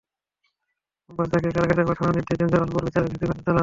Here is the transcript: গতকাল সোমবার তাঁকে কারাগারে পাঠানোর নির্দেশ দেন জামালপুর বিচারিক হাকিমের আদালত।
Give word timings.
গতকাল 1.09 1.19
সোমবার 1.19 1.27
তাঁকে 1.31 1.49
কারাগারে 1.55 1.83
পাঠানোর 1.89 2.13
নির্দেশ 2.17 2.37
দেন 2.39 2.47
জামালপুর 2.51 2.81
বিচারিক 2.87 3.11
হাকিমের 3.11 3.31
আদালত। 3.33 3.57